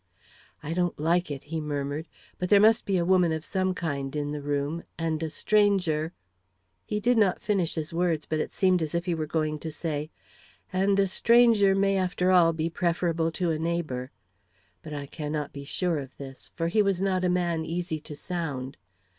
[0.63, 2.07] "I don't like it," he murmured;
[2.39, 6.11] "but there must be a woman of some kind in the room, and a stranger"
[6.87, 9.71] He did not finish his words, but it seemed as if he were going to
[9.71, 10.09] say:
[10.73, 14.09] "And a stranger may, after all, be preferable to a neighbor."
[14.81, 18.15] But I cannot be sure of this, for he was not a man easy to
[18.15, 18.77] sound.